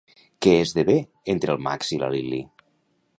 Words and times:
Què 0.45 0.53
esdevé 0.61 0.95
entre 1.35 1.55
el 1.57 1.63
Max 1.69 1.93
i 1.99 2.03
la 2.05 2.13
Lily? 2.17 2.43